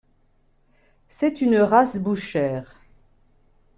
[1.07, 2.81] C'est une race bouchère.